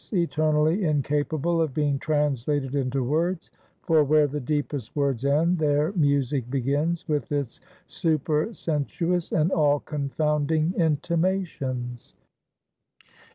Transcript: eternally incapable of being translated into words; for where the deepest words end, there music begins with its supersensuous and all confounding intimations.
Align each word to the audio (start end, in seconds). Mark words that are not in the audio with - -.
eternally 0.13 0.83
incapable 0.83 1.61
of 1.61 1.75
being 1.75 1.99
translated 1.99 2.73
into 2.73 3.03
words; 3.03 3.51
for 3.83 4.03
where 4.03 4.25
the 4.25 4.39
deepest 4.39 4.95
words 4.95 5.23
end, 5.25 5.59
there 5.59 5.91
music 5.93 6.49
begins 6.49 7.07
with 7.07 7.31
its 7.31 7.61
supersensuous 7.85 9.31
and 9.31 9.51
all 9.51 9.79
confounding 9.79 10.73
intimations. 10.75 12.15